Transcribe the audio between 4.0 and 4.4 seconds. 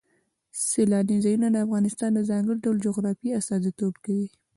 کوي.